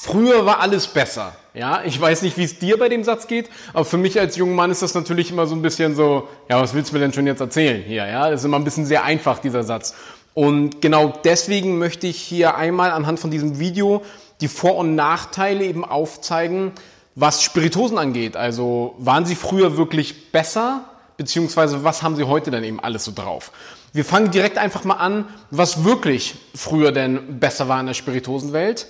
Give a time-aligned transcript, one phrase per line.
[0.00, 1.32] Früher war alles besser.
[1.54, 4.36] Ja, ich weiß nicht, wie es dir bei dem Satz geht, aber für mich als
[4.36, 7.00] junger Mann ist das natürlich immer so ein bisschen so, ja, was willst du mir
[7.00, 8.06] denn schon jetzt erzählen hier?
[8.06, 9.96] Ja, das ist immer ein bisschen sehr einfach, dieser Satz.
[10.34, 14.04] Und genau deswegen möchte ich hier einmal anhand von diesem Video
[14.40, 16.70] die Vor- und Nachteile eben aufzeigen,
[17.16, 18.36] was Spiritosen angeht.
[18.36, 20.84] Also waren sie früher wirklich besser,
[21.16, 23.50] beziehungsweise was haben sie heute dann eben alles so drauf?
[23.92, 28.86] Wir fangen direkt einfach mal an, was wirklich früher denn besser war in der Spiritosenwelt.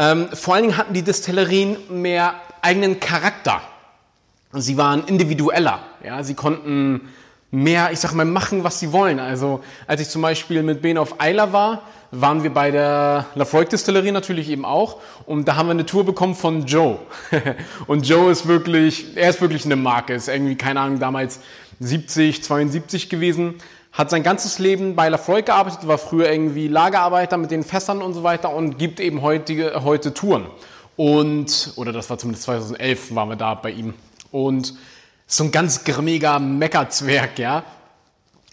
[0.00, 3.60] Ähm, vor allen Dingen hatten die Destillerien mehr eigenen Charakter.
[4.54, 5.80] Sie waren individueller.
[6.02, 6.22] Ja?
[6.22, 7.10] Sie konnten
[7.50, 9.20] mehr, ich sag mal, machen, was sie wollen.
[9.20, 13.68] Also als ich zum Beispiel mit Ben auf Eiler war, waren wir bei der Lafroig
[13.68, 16.98] Distillerie natürlich eben auch und da haben wir eine Tour bekommen von Joe.
[17.86, 21.40] und Joe ist wirklich, er ist wirklich eine Marke, ist irgendwie, keine Ahnung, damals
[21.78, 23.56] 70, 72 gewesen
[23.92, 28.14] hat sein ganzes Leben bei Lafroy gearbeitet, war früher irgendwie Lagerarbeiter mit den Fässern und
[28.14, 30.46] so weiter und gibt eben heutige, heute Touren.
[30.96, 33.94] Und, oder das war zumindest 2011, waren wir da bei ihm.
[34.30, 34.74] Und
[35.26, 37.64] so ein ganz grimmiger Meckerzwerg, ja.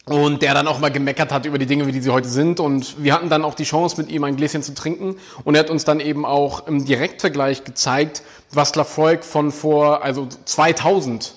[0.06, 2.62] Und der dann auch mal gemeckert hat über die Dinge, wie die sie heute sind.
[2.62, 5.18] Und wir hatten dann auch die Chance, mit ihm ein Gläschen zu trinken.
[5.44, 10.28] Und er hat uns dann eben auch im Direktvergleich gezeigt, was Lafroig von vor, also
[10.46, 11.34] 2000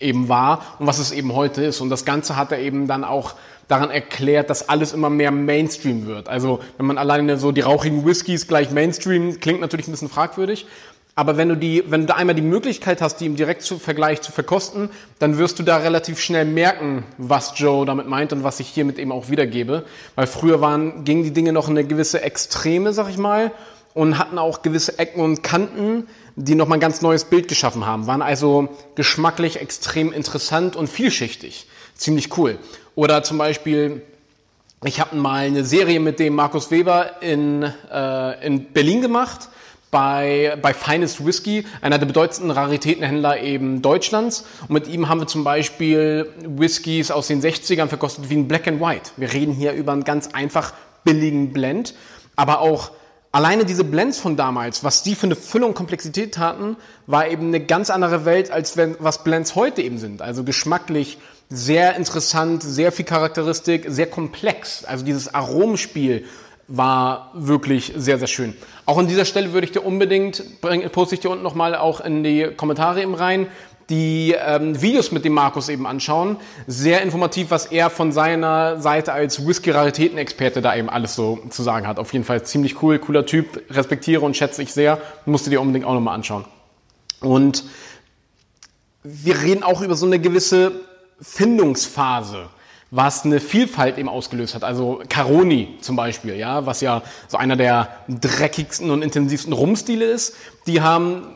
[0.00, 1.80] eben war und was es eben heute ist.
[1.80, 3.34] Und das Ganze hat er eben dann auch
[3.66, 6.28] daran erklärt, dass alles immer mehr Mainstream wird.
[6.28, 10.66] Also wenn man alleine so die rauchigen Whiskys gleich Mainstream, klingt natürlich ein bisschen fragwürdig.
[11.16, 14.88] Aber wenn du die, wenn du einmal die Möglichkeit hast, die im Direktvergleich zu verkosten,
[15.18, 19.00] dann wirst du da relativ schnell merken, was Joe damit meint und was ich hiermit
[19.00, 19.84] eben auch wiedergebe.
[20.14, 23.50] Weil früher waren, gingen die Dinge noch in eine gewisse Extreme, sag ich mal,
[23.94, 26.06] und hatten auch gewisse Ecken und Kanten,
[26.38, 31.66] die nochmal ein ganz neues Bild geschaffen haben, waren also geschmacklich extrem interessant und vielschichtig.
[31.96, 32.58] Ziemlich cool.
[32.94, 34.02] Oder zum Beispiel,
[34.84, 39.48] ich habe mal eine Serie mit dem Markus Weber in, äh, in Berlin gemacht
[39.90, 44.44] bei, bei Finest Whisky, einer der bedeutendsten Raritätenhändler eben Deutschlands.
[44.62, 48.68] Und mit ihm haben wir zum Beispiel Whiskys aus den 60ern verkostet wie ein Black
[48.68, 49.10] and White.
[49.16, 50.72] Wir reden hier über einen ganz einfach
[51.02, 51.94] billigen Blend,
[52.36, 52.92] aber auch
[53.30, 57.48] Alleine diese Blends von damals, was die für eine Fülle und Komplexität hatten, war eben
[57.48, 60.22] eine ganz andere Welt, als wenn, was Blends heute eben sind.
[60.22, 61.18] Also geschmacklich
[61.50, 64.84] sehr interessant, sehr viel Charakteristik, sehr komplex.
[64.84, 66.24] Also dieses Aromenspiel
[66.68, 68.56] war wirklich sehr, sehr schön.
[68.86, 70.60] Auch an dieser Stelle würde ich dir unbedingt,
[70.92, 73.46] poste ich dir unten nochmal auch in die Kommentare eben rein,
[73.90, 76.36] die ähm, Videos mit dem Markus eben anschauen.
[76.66, 81.86] Sehr informativ, was er von seiner Seite als Whisky-Raritäten-Experte da eben alles so zu sagen
[81.86, 81.98] hat.
[81.98, 85.00] Auf jeden Fall ziemlich cool, cooler Typ, respektiere und schätze ich sehr.
[85.24, 86.44] Musst du dir unbedingt auch nochmal anschauen.
[87.20, 87.64] Und
[89.02, 90.72] wir reden auch über so eine gewisse
[91.20, 92.48] Findungsphase
[92.90, 94.64] was eine Vielfalt eben ausgelöst hat.
[94.64, 100.34] Also Caroni zum Beispiel, ja, was ja so einer der dreckigsten und intensivsten Rumstile ist.
[100.66, 101.26] Die haben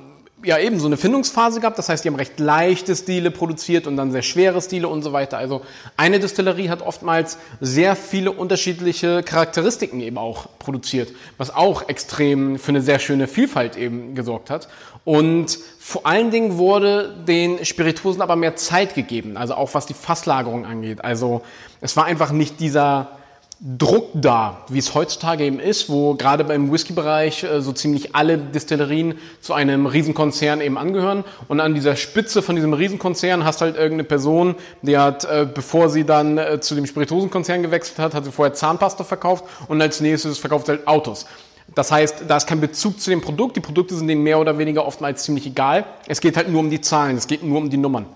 [0.44, 1.78] ja eben so eine Findungsphase gehabt.
[1.78, 5.12] Das heißt, die haben recht leichte Stile produziert und dann sehr schwere Stile und so
[5.12, 5.38] weiter.
[5.38, 5.62] Also
[5.97, 12.70] eine Distillerie hat oftmals sehr viele unterschiedliche Charakteristiken eben auch produziert, was auch extrem für
[12.70, 14.69] eine sehr schöne Vielfalt eben gesorgt hat.
[15.04, 19.94] Und vor allen Dingen wurde den Spirituosen aber mehr Zeit gegeben, also auch was die
[19.94, 21.04] Fasslagerung angeht.
[21.04, 21.42] Also
[21.80, 23.19] es war einfach nicht dieser
[23.64, 28.36] Druck da, wie es heutzutage eben ist, wo gerade beim Whisky-Bereich äh, so ziemlich alle
[28.36, 31.22] Distillerien zu einem Riesenkonzern eben angehören.
[31.46, 35.90] Und an dieser Spitze von diesem Riesenkonzern hast halt irgendeine Person, die hat, äh, bevor
[35.90, 40.00] sie dann äh, zu dem Spirituosenkonzern gewechselt hat, hat sie vorher Zahnpasta verkauft und als
[40.00, 41.26] nächstes verkauft sie halt Autos.
[41.72, 43.56] Das heißt, da ist kein Bezug zu dem Produkt.
[43.56, 45.84] Die Produkte sind denen mehr oder weniger oftmals ziemlich egal.
[46.08, 48.06] Es geht halt nur um die Zahlen, es geht nur um die Nummern.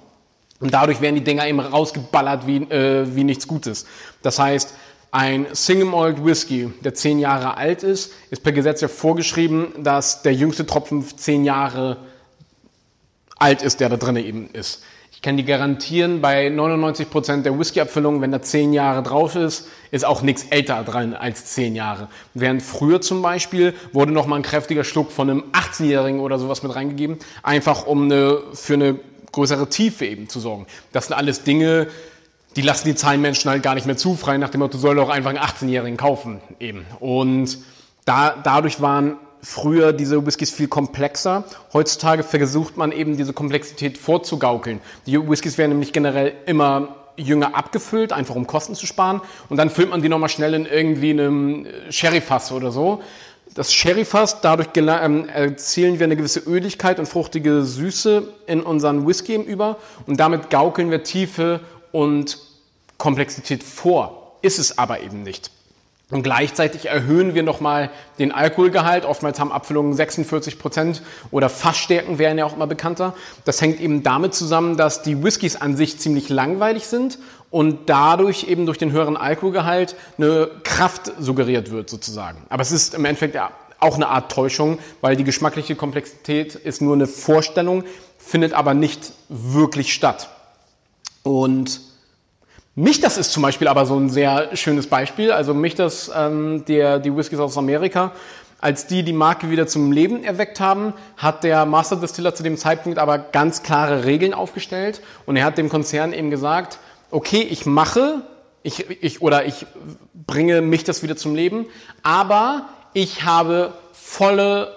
[0.59, 3.87] Und dadurch werden die Dinger eben rausgeballert wie, äh, wie nichts Gutes.
[4.23, 4.75] Das heißt,
[5.17, 10.21] ein Single Malt Whisky, der zehn Jahre alt ist, ist per Gesetz ja vorgeschrieben, dass
[10.21, 11.97] der jüngste Tropfen zehn Jahre
[13.39, 14.83] alt ist, der da drin eben ist.
[15.13, 19.69] Ich kann dir garantieren, bei 99 Prozent der Whisky-Abfüllung, wenn da zehn Jahre drauf ist,
[19.91, 22.09] ist auch nichts älter dran als zehn Jahre.
[22.35, 26.63] Während früher zum Beispiel wurde noch mal ein kräftiger Schluck von einem 18-Jährigen oder sowas
[26.63, 29.01] mit reingegeben, einfach um eine, für eine
[29.33, 30.67] größere Tiefe eben zu sorgen.
[30.93, 31.89] Das sind alles Dinge,
[32.57, 35.11] die lassen die Zahlenmenschen halt gar nicht mehr zu, frei nach dem Motto, soll doch
[35.11, 36.87] einfach einen 18-Jährigen kaufen eben.
[37.01, 37.59] Und
[38.07, 41.45] da, dadurch waren früher diese Whiskys viel komplexer.
[41.73, 44.81] Heutzutage versucht man eben diese Komplexität vorzugaukeln.
[45.07, 49.21] Die Whiskys werden nämlich generell immer jünger abgefüllt, einfach um Kosten zu sparen.
[49.49, 53.03] Und dann füllt man die nochmal schnell in irgendwie einem Sherryfass oder so.
[53.55, 59.37] Das Sherryfass, dadurch ähm, erzielen wir eine gewisse Öligkeit und fruchtige Süße in unseren Whisky
[59.37, 59.77] über.
[60.07, 61.61] Und damit gaukeln wir Tiefe
[61.97, 62.37] und
[62.99, 64.37] Komplexität vor.
[64.43, 65.51] Ist es aber eben nicht.
[66.11, 69.07] Und gleichzeitig erhöhen wir nochmal den Alkoholgehalt.
[69.07, 73.15] Oftmals haben Abfüllungen 46 Prozent oder Fassstärken wären ja auch immer bekannter.
[73.47, 77.19] Das hängt eben damit zusammen, dass die Whiskys an sich ziemlich langweilig sind
[77.51, 82.39] und dadurch eben durch den höheren Alkoholgehalt eine Kraft suggeriert wird sozusagen.
[82.51, 86.83] Aber es ist im Endeffekt ja auch eine Art Täuschung, weil die geschmackliche Komplexität ist
[86.83, 87.85] nur eine Vorstellung,
[88.19, 90.29] findet aber nicht wirklich statt.
[91.27, 91.81] Und
[92.77, 95.33] mich, das ist zum Beispiel aber so ein sehr schönes Beispiel.
[95.33, 98.13] Also mich, das ähm, der, die Whiskys aus Amerika,
[98.61, 102.57] als die die Marke wieder zum Leben erweckt haben, hat der Master Distiller zu dem
[102.57, 106.79] Zeitpunkt aber ganz klare Regeln aufgestellt und er hat dem Konzern eben gesagt,
[107.11, 108.23] okay, ich mache,
[108.63, 109.67] ich, ich, oder ich
[110.15, 111.67] bringe mich das wieder zum Leben,
[112.05, 114.77] aber ich habe volle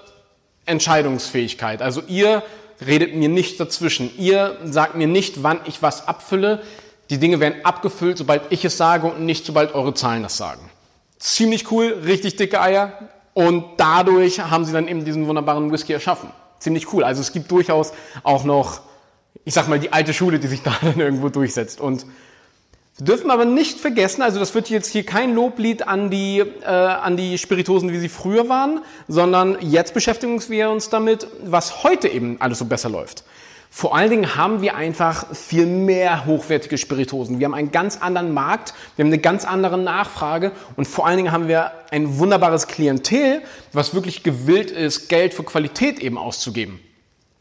[0.65, 1.83] Entscheidungsfähigkeit.
[1.83, 2.41] Also ihr
[2.85, 4.11] redet mir nicht dazwischen.
[4.17, 6.61] Ihr sagt mir nicht, wann ich was abfülle.
[7.09, 10.61] Die Dinge werden abgefüllt, sobald ich es sage und nicht sobald eure Zahlen das sagen.
[11.17, 13.09] Ziemlich cool, richtig dicke Eier.
[13.33, 16.29] Und dadurch haben sie dann eben diesen wunderbaren Whisky erschaffen.
[16.59, 17.03] Ziemlich cool.
[17.03, 17.93] Also es gibt durchaus
[18.23, 18.81] auch noch,
[19.45, 21.81] ich sag mal, die alte Schule, die sich da dann irgendwo durchsetzt.
[21.81, 22.05] Und
[22.99, 26.65] wir dürfen aber nicht vergessen, also das wird jetzt hier kein Loblied an die, äh,
[26.65, 32.09] an die Spiritosen, wie sie früher waren, sondern jetzt beschäftigen wir uns damit, was heute
[32.09, 33.23] eben alles so besser läuft.
[33.69, 37.39] Vor allen Dingen haben wir einfach viel mehr hochwertige Spiritosen.
[37.39, 41.17] Wir haben einen ganz anderen Markt, wir haben eine ganz andere Nachfrage und vor allen
[41.17, 46.81] Dingen haben wir ein wunderbares Klientel, was wirklich gewillt ist, Geld für Qualität eben auszugeben.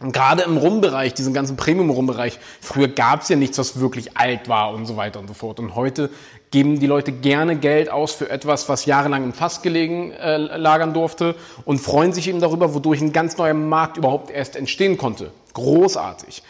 [0.01, 4.73] Gerade im Rumbereich, diesen ganzen Premium-Rumbereich, früher gab es ja nichts, was wirklich alt war
[4.73, 5.59] und so weiter und so fort.
[5.59, 6.11] Und heute
[6.53, 10.95] geben die Leute gerne Geld aus für etwas, was jahrelang im Fass gelegen äh, lagern
[10.95, 11.35] durfte
[11.65, 15.33] und freuen sich eben darüber, wodurch ein ganz neuer Markt überhaupt erst entstehen konnte.
[15.55, 16.45] Großartig.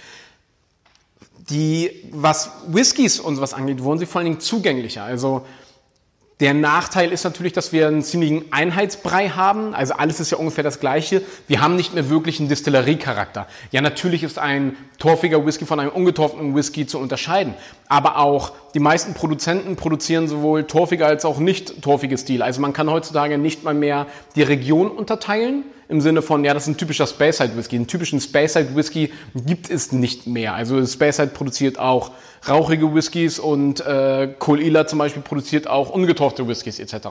[1.49, 5.05] Die, was Whiskys und was angeht, wurden sie vor allen Dingen zugänglicher.
[5.05, 5.47] Also
[6.41, 9.75] der Nachteil ist natürlich, dass wir einen ziemlichen Einheitsbrei haben.
[9.75, 11.23] Also alles ist ja ungefähr das Gleiche.
[11.49, 13.49] Wir haben nicht mehr wirklich einen Distilleriecharakter.
[13.73, 17.55] Ja, natürlich ist ein torfiger Whisky von einem ungetorfenen Whisky zu unterscheiden.
[17.89, 22.45] Aber auch die meisten Produzenten produzieren sowohl torfige als auch nicht torfige Stile.
[22.45, 24.07] Also man kann heutzutage nicht mal mehr
[24.37, 27.77] die Region unterteilen im Sinne von, ja, das ist ein typischer Speyside Whisky.
[27.77, 30.55] Einen typischen Speyside Whisky gibt es nicht mehr.
[30.55, 32.13] Also Speyside produziert auch
[32.47, 37.09] rauchige Whiskys und äh, Colila zum Beispiel produziert auch ungetorfte Whiskys etc.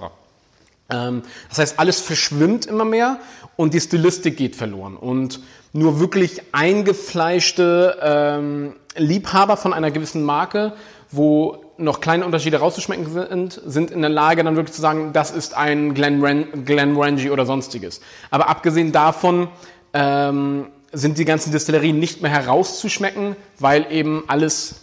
[0.90, 3.20] Ähm, das heißt, alles verschwimmt immer mehr
[3.56, 4.96] und die Stilistik geht verloren.
[4.96, 5.40] Und
[5.74, 10.74] nur wirklich eingefleischte ähm, Liebhaber von einer gewissen Marke,
[11.12, 15.32] wo noch kleine Unterschiede rauszuschmecken sind, sind in der Lage, dann wirklich zu sagen, das
[15.32, 18.02] ist ein Glen, Ren Glenmorangie oder sonstiges.
[18.32, 19.50] Aber abgesehen davon
[19.94, 24.76] ähm, sind die ganzen Destillerien nicht mehr herauszuschmecken, weil eben alles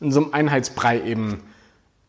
[0.00, 1.42] in so einem Einheitsbrei eben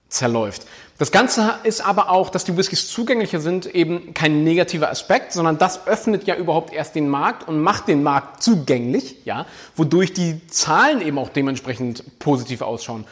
[0.09, 0.65] zerläuft.
[0.99, 5.57] Das Ganze ist aber auch, dass die Whiskys zugänglicher sind, eben kein negativer Aspekt, sondern
[5.57, 10.45] das öffnet ja überhaupt erst den Markt und macht den Markt zugänglich, ja, wodurch die
[10.47, 13.05] Zahlen eben auch dementsprechend positiv ausschauen.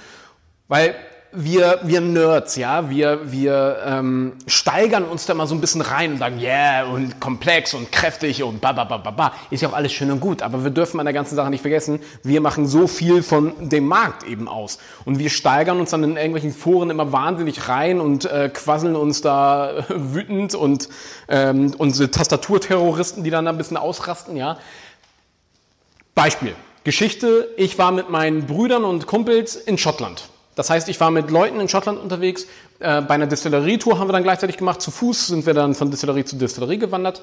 [0.72, 0.96] Weil
[1.34, 6.14] wir, wir Nerds, ja, wir, wir ähm, steigern uns da mal so ein bisschen rein
[6.14, 9.34] und sagen, yeah, und komplex und kräftig und ba, ba, ba, ba, ba.
[9.50, 11.60] Ist ja auch alles schön und gut, aber wir dürfen an der ganzen Sache nicht
[11.60, 14.78] vergessen, wir machen so viel von dem Markt eben aus.
[15.04, 19.20] Und wir steigern uns dann in irgendwelchen Foren immer wahnsinnig rein und äh, quasseln uns
[19.20, 20.88] da wütend und
[21.28, 24.58] ähm, unsere Tastaturterroristen, die dann ein bisschen ausrasten, ja.
[26.16, 26.56] Beispiel.
[26.86, 30.31] Geschichte, ich war mit meinen Brüdern und Kumpels in Schottland.
[30.56, 32.46] Das heißt, ich war mit Leuten in Schottland unterwegs.
[32.80, 34.82] Äh, bei einer Distillerie-Tour haben wir dann gleichzeitig gemacht.
[34.82, 37.22] Zu Fuß sind wir dann von Distillerie zu Distillerie gewandert.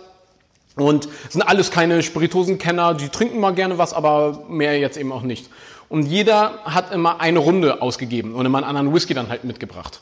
[0.76, 5.22] Und sind alles keine Spiritosenkenner, die trinken mal gerne was, aber mehr jetzt eben auch
[5.22, 5.50] nicht.
[5.88, 10.00] Und jeder hat immer eine Runde ausgegeben und immer einen anderen Whisky dann halt mitgebracht.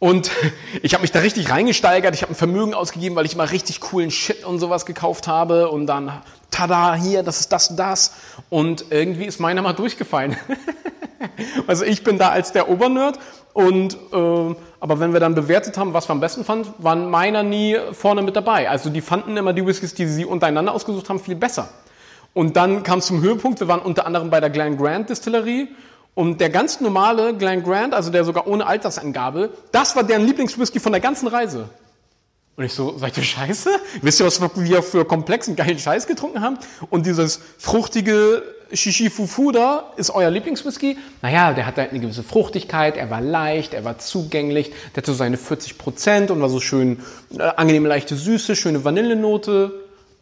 [0.00, 0.30] Und
[0.82, 2.14] ich habe mich da richtig reingesteigert.
[2.14, 5.70] Ich habe ein Vermögen ausgegeben, weil ich immer richtig coolen Shit und sowas gekauft habe.
[5.70, 6.10] Und dann,
[6.50, 8.12] tada, hier, das ist das und das.
[8.48, 10.36] Und irgendwie ist meiner mal durchgefallen.
[11.66, 13.18] also ich bin da als der Obernerd.
[13.52, 17.42] Und äh, aber wenn wir dann bewertet haben, was wir am besten fanden, waren meiner
[17.42, 18.70] nie vorne mit dabei.
[18.70, 21.68] Also die fanden immer die Whiskys, die sie untereinander ausgesucht haben, viel besser.
[22.32, 23.60] Und dann kam es zum Höhepunkt.
[23.60, 25.68] Wir waren unter anderem bei der Glen Grant Distillerie
[26.14, 30.80] und der ganz normale Glen Grant, also der sogar ohne Altersangabe, das war deren Lieblingswhisky
[30.80, 31.68] von der ganzen Reise.
[32.56, 33.70] Und ich so, seid ihr scheiße?
[34.02, 36.58] Wisst ihr, was wir für komplexen, geilen Scheiß getrunken haben?
[36.90, 40.96] Und dieses fruchtige Shishifufu da ist euer Lieblingswhisky?
[41.22, 45.12] Naja, der hatte halt eine gewisse Fruchtigkeit, er war leicht, er war zugänglich, der hatte
[45.12, 47.00] so seine 40 Prozent und war so schön
[47.36, 49.72] äh, angenehm leichte Süße, schöne Vanillenote.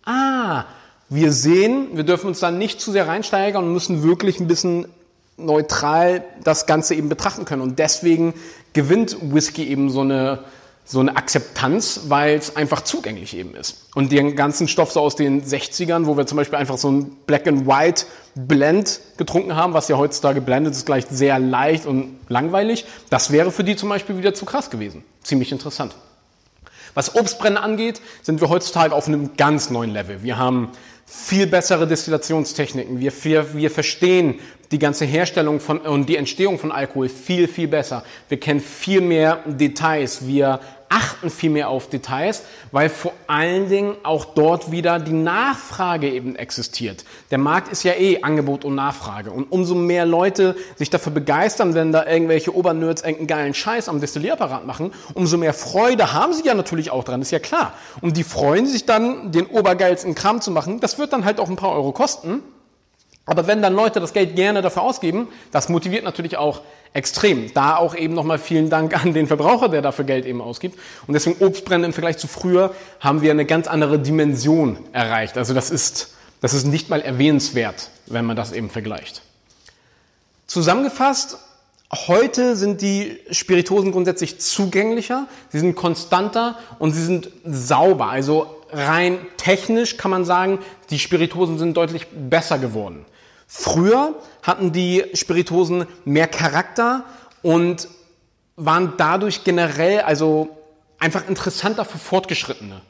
[0.05, 0.65] Ah,
[1.09, 4.87] wir sehen, wir dürfen uns da nicht zu sehr reinsteigern und müssen wirklich ein bisschen
[5.37, 7.63] neutral das Ganze eben betrachten können.
[7.63, 8.35] Und deswegen
[8.73, 10.41] gewinnt Whisky eben so eine
[10.91, 13.89] so eine Akzeptanz, weil es einfach zugänglich eben ist.
[13.95, 17.11] Und den ganzen Stoff so aus den 60ern, wo wir zum Beispiel einfach so ein
[17.27, 22.17] Black and White Blend getrunken haben, was ja heutzutage blendet ist, gleich sehr leicht und
[22.29, 22.87] langweilig.
[23.11, 25.05] Das wäre für die zum Beispiel wieder zu krass gewesen.
[25.23, 25.95] Ziemlich interessant.
[26.95, 30.23] Was Obstbrennen angeht, sind wir heutzutage auf einem ganz neuen Level.
[30.23, 30.71] Wir haben
[31.05, 32.99] viel bessere Destillationstechniken.
[32.99, 34.41] Wir, wir, wir verstehen
[34.71, 38.05] die ganze Herstellung von, und die Entstehung von Alkohol viel, viel besser.
[38.29, 40.27] Wir kennen viel mehr Details.
[40.27, 42.43] Wir achten viel mehr auf Details,
[42.73, 47.05] weil vor allen Dingen auch dort wieder die Nachfrage eben existiert.
[47.31, 49.31] Der Markt ist ja eh Angebot und Nachfrage.
[49.31, 54.01] Und umso mehr Leute sich dafür begeistern, wenn da irgendwelche Obernerds irgendeinen geilen Scheiß am
[54.01, 57.75] Destillierapparat machen, umso mehr Freude haben sie ja natürlich auch dran, ist ja klar.
[58.01, 60.81] Und die freuen sich dann, den obergeilsten Kram zu machen.
[60.81, 62.43] Das wird dann halt auch ein paar Euro kosten.
[63.29, 66.63] Aber wenn dann Leute das Geld gerne dafür ausgeben, das motiviert natürlich auch
[66.95, 67.53] extrem.
[67.53, 70.79] Da auch eben nochmal vielen Dank an den Verbraucher, der dafür Geld eben ausgibt.
[71.07, 75.37] Und deswegen Obstbrennen im Vergleich zu früher haben wir eine ganz andere Dimension erreicht.
[75.37, 79.21] Also das ist, das ist nicht mal erwähnenswert, wenn man das eben vergleicht.
[80.47, 81.37] Zusammengefasst,
[81.93, 88.07] heute sind die Spiritosen grundsätzlich zugänglicher, sie sind konstanter und sie sind sauber.
[88.07, 93.05] Also rein technisch kann man sagen, die Spiritosen sind deutlich besser geworden.
[93.51, 97.05] Früher hatten die Spiritosen mehr Charakter
[97.43, 97.89] und
[98.57, 100.51] waren dadurch generell also
[100.99, 102.83] einfach interessanter für Fortgeschrittene.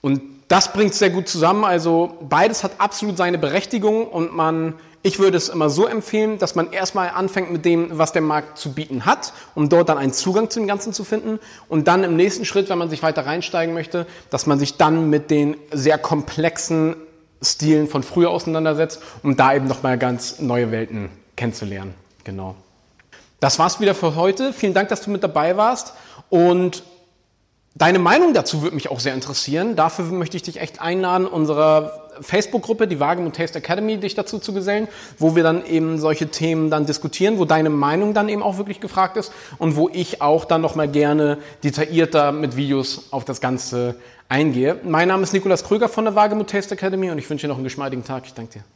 [0.00, 1.64] Und das bringt sehr gut zusammen.
[1.64, 6.56] Also beides hat absolut seine Berechtigung und man, ich würde es immer so empfehlen, dass
[6.56, 10.12] man erstmal anfängt mit dem, was der Markt zu bieten hat, um dort dann einen
[10.12, 11.38] Zugang zu dem Ganzen zu finden.
[11.68, 15.10] Und dann im nächsten Schritt, wenn man sich weiter reinsteigen möchte, dass man sich dann
[15.10, 16.96] mit den sehr komplexen
[17.52, 21.94] Stilen von früher auseinandersetzt, um da eben nochmal ganz neue Welten kennenzulernen.
[22.24, 22.56] Genau.
[23.40, 24.52] Das war's wieder für heute.
[24.52, 25.94] Vielen Dank, dass du mit dabei warst
[26.30, 26.82] und
[27.78, 29.76] Deine Meinung dazu würde mich auch sehr interessieren.
[29.76, 34.52] Dafür möchte ich dich echt einladen, unserer Facebook-Gruppe, die Wagemut Taste Academy, dich dazu zu
[34.52, 38.58] gesellen, wo wir dann eben solche Themen dann diskutieren, wo deine Meinung dann eben auch
[38.58, 43.40] wirklich gefragt ist und wo ich auch dann nochmal gerne detaillierter mit Videos auf das
[43.40, 43.96] Ganze
[44.28, 44.80] eingehe.
[44.84, 47.56] Mein Name ist Nikolas Kröger von der Wagemut Taste Academy und ich wünsche dir noch
[47.56, 48.24] einen geschmeidigen Tag.
[48.26, 48.75] Ich danke dir.